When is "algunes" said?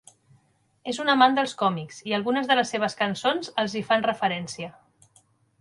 2.19-2.49